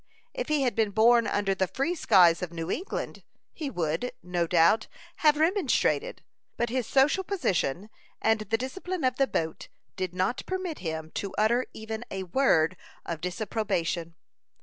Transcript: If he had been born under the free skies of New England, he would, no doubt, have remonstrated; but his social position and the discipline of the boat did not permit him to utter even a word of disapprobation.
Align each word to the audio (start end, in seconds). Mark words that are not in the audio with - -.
If 0.33 0.47
he 0.47 0.63
had 0.63 0.73
been 0.73 0.89
born 0.89 1.27
under 1.27 1.53
the 1.53 1.67
free 1.67 1.93
skies 1.93 2.41
of 2.41 2.51
New 2.51 2.71
England, 2.71 3.21
he 3.53 3.69
would, 3.69 4.11
no 4.23 4.47
doubt, 4.47 4.87
have 5.17 5.37
remonstrated; 5.37 6.23
but 6.57 6.71
his 6.71 6.87
social 6.87 7.23
position 7.23 7.87
and 8.19 8.39
the 8.39 8.57
discipline 8.57 9.03
of 9.03 9.17
the 9.17 9.27
boat 9.27 9.67
did 9.95 10.15
not 10.15 10.43
permit 10.47 10.79
him 10.79 11.11
to 11.11 11.35
utter 11.37 11.67
even 11.71 12.03
a 12.09 12.23
word 12.23 12.77
of 13.05 13.21
disapprobation. 13.21 14.15